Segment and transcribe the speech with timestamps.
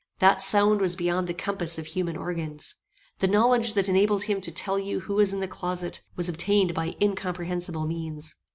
[0.17, 2.73] That sound was beyond the compass of human organs.
[3.19, 6.73] The knowledge that enabled him to tell you who was in the closet, was obtained
[6.73, 8.33] by incomprehensible means.